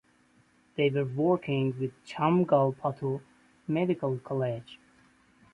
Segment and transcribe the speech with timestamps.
[0.77, 3.21] They were working with Chengalpattu
[3.67, 4.79] Medical College.